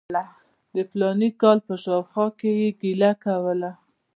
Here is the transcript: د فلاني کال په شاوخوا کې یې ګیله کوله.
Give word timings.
د 0.75 0.77
فلاني 0.89 1.29
کال 1.41 1.57
په 1.67 1.73
شاوخوا 1.83 2.25
کې 2.39 2.51
یې 2.61 2.69
ګیله 2.81 3.11
کوله. 3.23 3.71